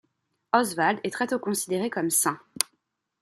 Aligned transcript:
Oswald 0.51 0.99
est 1.03 1.11
très 1.11 1.27
tôt 1.27 1.37
considéré 1.37 1.91
comme 1.91 2.09
saint. 2.09 2.39